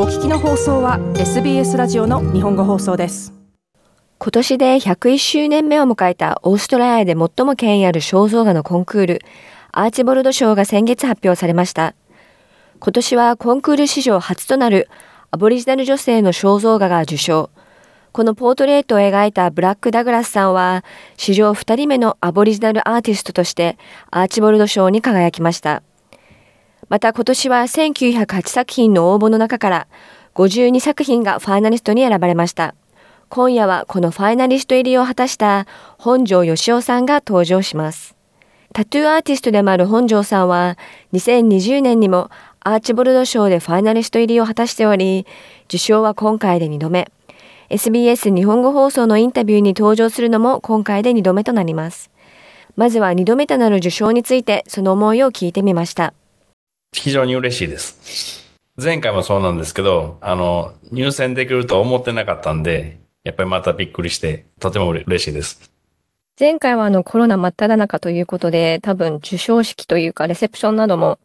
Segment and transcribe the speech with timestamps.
[0.00, 3.34] お聞きの放送は SBS ラジオの日本語放送です。
[4.20, 9.22] 今年で101周年目を迎えたオーストラリアで最も権威ある肖像画のコンクール
[9.72, 11.96] アーチボルド賞が先月発表されました。
[12.78, 14.88] 今年はコンクール史上初となる
[15.32, 17.50] アボリジナル女性の肖像画が受賞。
[18.12, 20.84] このポートレートを描いたブラック・ダグラスさんは
[21.16, 23.76] 史上2人目のアボリジナルアーティストとして
[24.12, 25.82] アーチボルド賞に輝きました。
[26.88, 29.88] また今年は1908作品の応募の中から
[30.34, 32.74] 52作品がファイナリストに選ばれました。
[33.28, 35.66] 今夜はこのファイナリスト入りを果たした
[35.98, 38.16] 本庄義雄さんが登場します。
[38.72, 40.78] タトゥーアーティストでもある本庄さんは
[41.12, 45.26] 2020年にもアーチボルド賞でファイナリスト入りを果たしており、
[45.66, 47.10] 受賞は今回で2度目。
[47.68, 52.10] SBS 日本語放送のインタビューに登場するのも今回で2度目となります。
[52.76, 56.14] まずは2度目となる受賞についてその思いを聞いてみました。
[56.92, 58.46] 非常に嬉しいです。
[58.76, 65.70] 前回もそうなんですけど、あの、入選できると思ってなかったんで、やっぱりまたびっくりして、とても嬉しいです。
[66.38, 71.18] 前回はあのコロナ真っ只中ということで、多分授賞式というかレセプションなども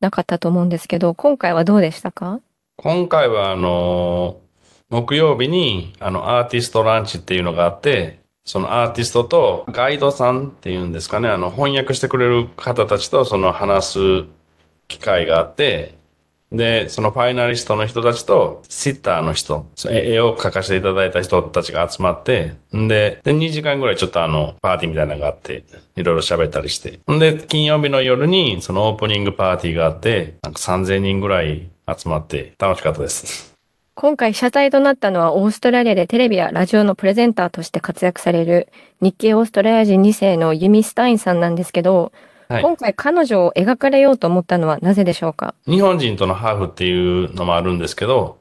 [0.00, 2.40] なかったと思うんですけど、今回はどうでしたか？
[2.76, 4.40] 今回はあの、
[4.88, 14.24] 木曜日にあのアーティストランチっていうのがあって、そのアーティストとガイドさんっていうんですかね、あの翻訳してくれる方たちとその話す
[14.90, 15.94] 機会があって、
[16.52, 25.62] で、そのファイナリストの人たちと、シッターの人、絵を描かせていただいた人たちが集まって、んで、で、2時間ぐらいちょっとあの、パーティーみたいなのがあって、
[25.94, 26.98] いろいろ喋ったりして。
[27.10, 33.54] んで、金曜日の夜に、そのオープニングパーティーがあって、なんか3000人ぐらい集まって、楽しかったです。
[33.94, 38.68] 今回謝罪となったのはオーストラリアでテレビやラジオのプレゼンターとして活躍される
[39.02, 42.10] 日系オーストラリア人2世のユミ・スタインさんなんですけど、
[42.50, 45.54] はい、今回彼女を描かれようと思ったのはなぜでしょうか？
[45.66, 48.38] 日本人とのハーフっていうのもあるんですけど、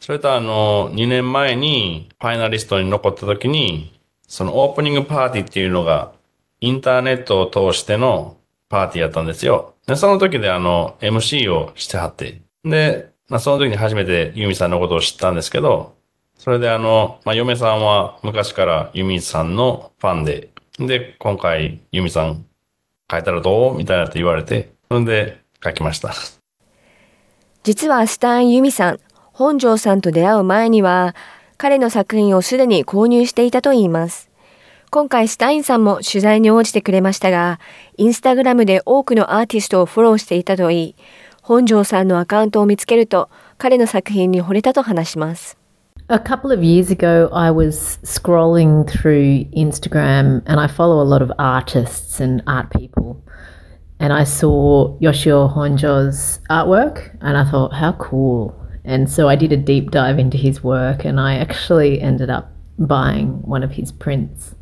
[0.00, 3.92] それとあの、2年前にファイナリストに残った時に、
[4.26, 6.12] そのオープニングパーティーっていうのが、
[6.60, 8.38] インターネットを通しての
[8.70, 9.74] パーティーやったんですよ。
[9.86, 12.40] で、その時であの、MC をしてはって。
[12.64, 15.94] で、まあその時に初めてユミさんのことを知ったんですけど、
[16.38, 20.48] それであの、まあ嫁さんは昔からユミさんのファンで、
[20.78, 22.46] で、今回ユミさん
[23.12, 23.76] 書いたらどう？
[23.76, 26.14] みたいなって言われて、そんで書きました。
[27.62, 29.00] 実はスターンユミさん、
[29.32, 31.14] 本庄さんと出会う前には、
[31.58, 34.30] 彼の作品をすでに購入していたといいます。
[34.90, 37.60] 今回スタインさんも取材に応じてくれましたが、
[37.96, 40.94] インスタグラムで多くのアーティストをフォローしていたといい、
[41.42, 45.56] 本庄さんのアカウントを見つけると、彼の作品に惚れたと話します。
[46.11, 51.31] A couple of years ago, I was scrolling through Instagram and I follow a lot of
[51.37, 53.21] artists and art people.
[53.99, 58.55] And I saw Yoshio Honjo's artwork and I thought, how cool.
[58.85, 62.53] And so I did a deep dive into his work and I actually ended up
[62.79, 64.55] buying one of his prints.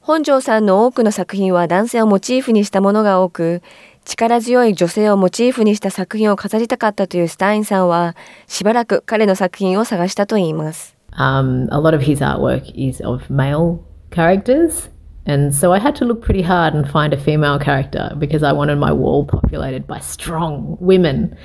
[0.00, 3.60] 本庄さんの多くの作品は男性をモチーフにしたものが多く、
[4.04, 10.96] 力強い女性をモチーフにした作品を飾りたかったというスタインさんは、しばらく彼の作品を探したといいます。
[11.18, 13.80] Um, a lot of his artwork is of male
[14.10, 14.88] characters.
[15.26, 18.52] And so I had to look pretty hard and find a female character because I
[18.52, 21.36] wanted my wall populated by strong women.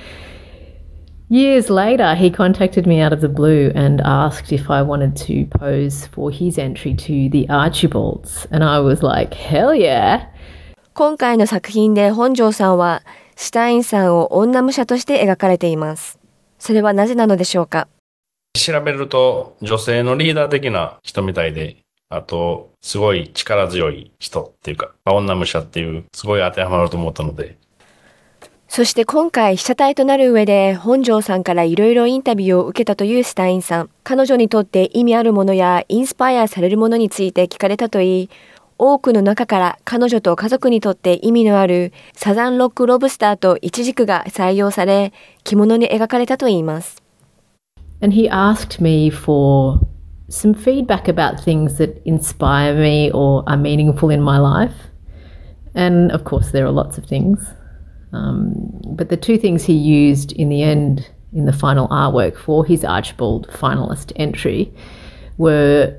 [1.28, 5.46] Years later, he contacted me out of the blue and asked if I wanted to
[5.46, 8.46] pose for his entry to the Archibalds.
[8.50, 10.26] And I was like, hell yeah!
[10.99, 13.03] 今回の作品で本庄さんは、
[13.37, 16.19] シュタインさんを女武者として描かれています。
[16.59, 17.87] それはなぜなのでしょうか？
[18.53, 21.77] 調べると、女性のリーダー的な人みたいで、
[22.09, 27.55] あと、すごい力強い人っていうか、女武者っていう、すごい当てはまると思ったので。
[28.67, 33.89] そして今回被写体となる上で本庄さんからいろいろインタビューを受けたというスタインさん。
[34.03, 38.29] 彼女にとって意味あるものやインスパイアされるものについて聞かれたといい、
[38.79, 45.11] 多くの中から彼女と家族にとって意味のあるサザンロックロブスターとイチジクが採用され、
[45.43, 47.03] 着物に描かれたといいます。
[48.01, 49.81] And he asked me for
[50.29, 54.73] some feedback about things that inspire me or are meaningful in my life.
[55.75, 57.53] And of course, there are lots of things.
[58.13, 62.65] Um, but the two things he used in the end, in the final artwork for
[62.65, 64.73] his Archibald finalist entry,
[65.37, 65.93] were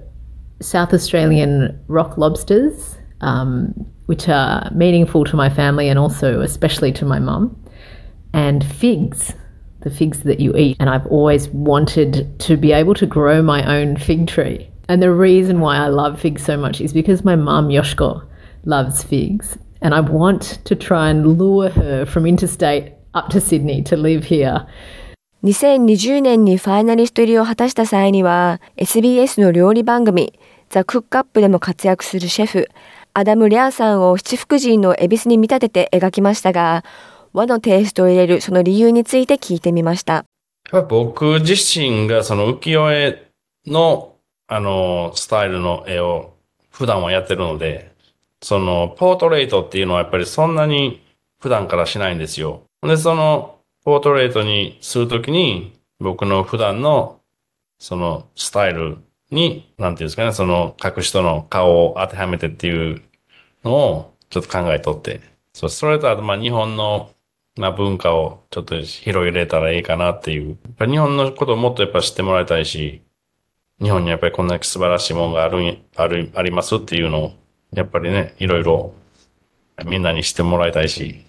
[0.60, 3.72] South Australian rock lobsters, um,
[4.06, 7.56] which are meaningful to my family and also especially to my mum,
[8.32, 9.34] and figs,
[9.80, 10.76] the figs that you eat.
[10.80, 14.70] And I've always wanted to be able to grow my own fig tree.
[14.88, 18.26] And the reason why I love figs so much is because my mum, Yoshko,
[18.64, 19.56] loves figs.
[19.82, 24.24] And I want to try and lure her from interstate up to Sydney to live
[24.24, 24.66] here
[25.42, 30.38] 2020年にファイナリスト入りを果たした際には SBS の料理番組
[30.68, 32.68] ザ・クックアップでも活躍するシェフ
[33.14, 36.84] アダム・リャーさんを七福神の恵比寿に見立てて描きましたが
[37.32, 40.24] 和のテイストを入れるその理由について聞いてみました。
[40.88, 43.30] 僕自身がその浮世絵
[43.66, 44.16] の
[44.46, 46.34] あのスタイルの絵を
[46.70, 47.92] 普段はやってるので、
[48.42, 51.02] そのポートレートっていうのはやっぱりそんなに
[51.40, 52.62] 普段からしないんですよ。
[52.82, 53.59] で、その
[53.90, 57.18] ポートレートにするときに僕の普段の
[57.80, 58.98] そのスタイル
[59.32, 63.02] に、なんていうんですかね、その各人の顔を当てはめてっていう
[63.64, 65.20] のをちょっと考えとって。
[65.54, 67.10] そう、それとあとまあ日本の
[67.56, 70.50] まあ文化をちょっと広げれたらいいかなっていう。
[70.50, 73.02] やっぱ日本のことをもっとやっぱ知ってもらいたいし、
[73.82, 77.32] 日本にやっぱりこんな素晴らしいものがある、ある、ありますっていうのを、
[77.72, 78.94] やっぱりね、いろいろ
[79.84, 81.24] みんなに知ってもらいたいし。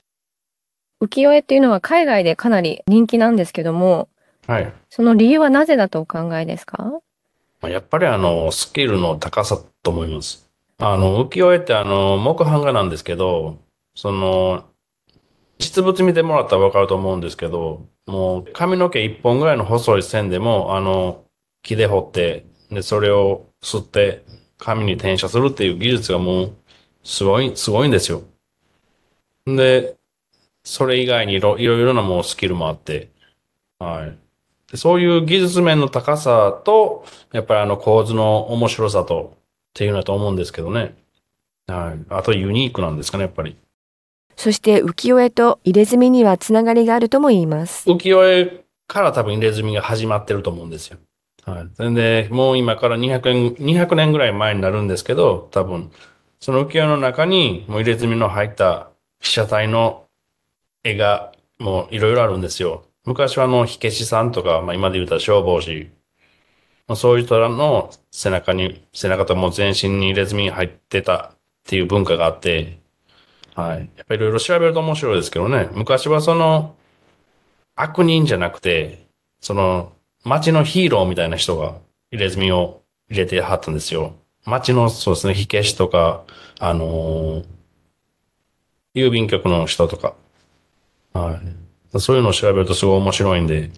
[1.01, 4.07] 浮世絵っていうのは海外でかなり人気なんですけども、
[4.45, 4.73] はい。
[4.89, 7.01] その理由はなぜだとお考えですか？
[7.63, 10.49] やっぱりあの、スキルの高さと思います。
[10.79, 13.59] あの、浮世絵ってあの、木版画なんですけど、
[13.95, 14.63] その、
[15.59, 21.23] 実物見てもらったらわかると思うんですけど、もう髪の毛一本ぐらいの細い線でも、あの、
[21.61, 24.23] 木で彫って、で、それを吸って
[24.57, 26.55] 紙に転写するっていう技術がもう、
[27.03, 28.23] すごい、すごいんですよ。
[29.45, 29.97] で、
[30.63, 33.09] それ以外にいろいろなもうスキルもあって、
[33.79, 34.17] はい。
[34.71, 40.95] でそういう技術面の高さと、やっぱりあの構図の面白さと、っていうのだと思うんですけどね。
[41.67, 42.05] はい。
[42.09, 43.55] あとユニークなんですかね、やっぱり。
[44.35, 47.89] そして浮世絵と入れ墨にはつながりがあるとも言います。
[47.89, 50.97] 浮世絵から多分入れ墨が始まってると思うんですよ。
[51.45, 51.67] はい。
[51.75, 55.91] それで、もう今から200年、200年ぐらい前になるんですけど、多分、
[56.39, 58.89] その浮世絵の中にもう入れ墨の入った
[59.21, 60.05] 被写体の
[60.83, 62.85] 絵がもういろいろあるんですよ。
[63.05, 65.91] 昔はあの、火消しさんとか、まあ今で言うたら消防士、
[66.87, 72.79] まあ、そういう人らの背中に、背中ともう全身に入れ墨が入ってたっていう文化があって、
[73.55, 73.79] はい。
[73.97, 75.69] やっぱりいろいろ調べると面白いですけどね。
[75.73, 76.75] 昔はその、
[77.75, 79.07] 悪人じゃなくて、
[79.41, 79.93] その、
[80.23, 81.79] 街のヒーローみたいな人が
[82.11, 84.15] 入れ墨を入れてはったんですよ。
[84.45, 86.25] 街の、そうですね、火消しとか、
[86.59, 87.45] あのー
[88.93, 90.15] 郵便局の人とか。
[91.13, 91.39] は
[91.93, 91.99] い。
[91.99, 93.69] そういうのを調べるとすごい面白いんで。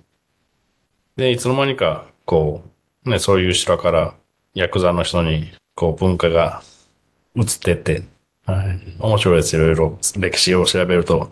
[1.15, 2.63] で、いつの間にか、こ
[3.05, 4.13] う、ね、そういう人から、
[4.53, 6.61] ヤクザの人に、こう、文化が
[7.35, 8.03] 移ってって、
[8.45, 8.79] はい。
[8.99, 9.55] 面白いです。
[9.55, 11.29] いろいろ歴史を調べると。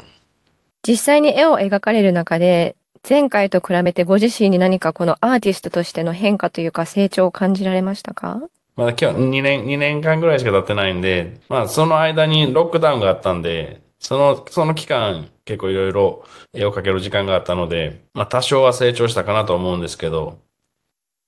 [0.87, 2.75] 実際に絵を描かれる中で、
[3.07, 8.41] 前回と比べてご自身に何かこのアーティストとしての変化というか成長を感じられましたか？
[8.75, 20.39] まだ今日2年、2年間ぐらいしか経ってないんで、まあその間にロックダウンがあったんで、その、その期間結構いろいろ絵を描ける時間があったので、まあ多少は成長したかなと思うんですけど、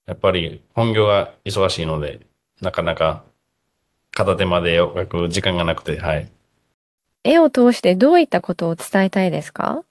[0.06, 2.22] やっぱり本業が忙しいので、
[2.62, 3.24] なかなか
[4.12, 6.30] 片手まで絵を描く時間がなくて、はい。
[7.26, 9.84] 絵を通してどういったことを伝えたいですか？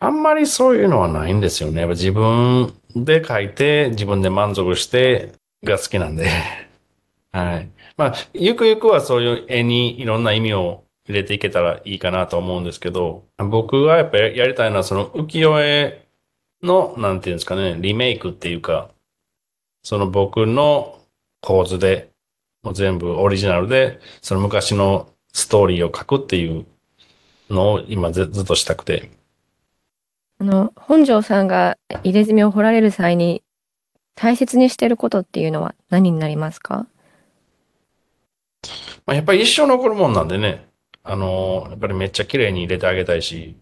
[0.00, 1.80] あんまりそういうのはないんですよね。
[1.80, 5.32] やっぱ自分で描いて、自分で満足して
[5.64, 6.28] が好きなんで。
[7.32, 7.70] はい。
[7.96, 16.06] まあ、ゆくゆくはそういう絵にいろんな意味を入れていけたらいいかなと思うんですけど、僕がやっぱりやりたいのはその浮世絵
[16.62, 18.90] の、なんていうんですかね、リメイクっていうか、
[19.82, 20.98] その僕の
[21.40, 22.10] 構図で、
[22.62, 26.66] もう全部オリジナルで、その昔のストーリーを書くっていう
[27.48, 29.10] のを今ずずっとしたくて。
[30.38, 33.42] あの、本庄さんが入れ墨を彫られる際に
[34.14, 36.86] 大切にしていることっていうのは何になりますか？
[39.06, 40.68] まあ、やっぱり一生残るもんなんでね、
[41.02, 43.56] あのやっぱりめっちゃ綺麗に入れてあげたいし、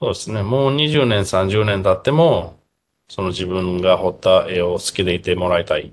[0.00, 2.58] そうですね、もう20年、30年経っても、
[3.08, 5.92] その自分が彫った絵を好きでいてもらいたいっ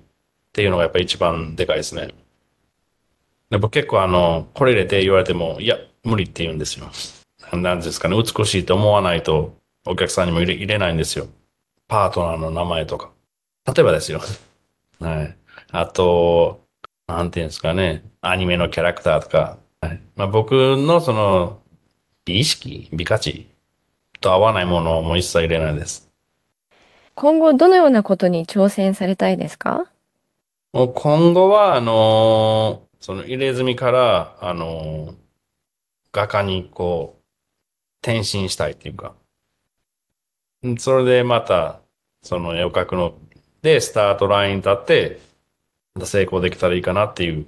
[0.52, 2.10] ていうのがやっぱり一番でかいですね。
[3.50, 6.90] で僕結構あの、これ入れて言われても、いや、無理って言うんですよ。
[7.54, 11.28] なんですかね、美しいと思わないとお客さんにも入れ入れないんですよ。
[11.88, 13.12] パートナーの名前とか。
[13.66, 14.22] 例えばですよ。
[15.00, 15.38] はい。
[15.72, 16.66] あと、
[17.08, 21.62] なんていうんですかね、アニメのキャラクターとか、はいまあ、僕のその、
[22.24, 23.48] 美意識、美価値
[24.22, 26.10] と合わないものをもう一切入れないです。
[27.16, 29.92] 今後どのようなことに挑戦されたいですか？
[30.72, 35.16] もう今後は、あのーその入れ墨から、あのー
[36.14, 37.24] 画家にこう、
[38.02, 39.14] 転身したいっていうか、
[40.66, 41.82] んそれでまた、
[42.22, 43.16] その絵を描くの
[43.62, 45.20] で、スタートラインに立って、
[46.06, 47.46] 成功できたらいいかなっていう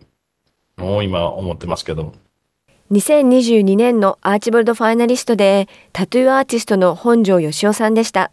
[0.78, 2.14] のを今思ってますけど。
[2.92, 8.32] 2022年のアーチボルドファイナリストでタトゥーアーティストの本庄義雄さんでした。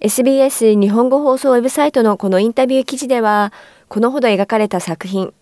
[0.00, 3.52] SBS 日本語放送ウェブサイトのこのインタビュー記事では、
[3.86, 5.32] このほど描かれた作品、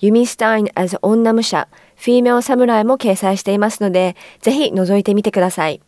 [0.00, 5.80] ユミスタイン as 女武者、フィーメオサムライも掲載していますので、ぜひ覗いてみてください。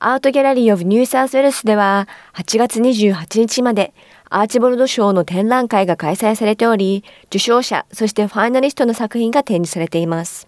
[0.00, 3.94] Art Gallery of New South Wales では、8月28日まで、
[4.28, 10.47] アーチボルド賞の展覧会が開催されており、受賞者、そしてファイナリストの作品が展示されています。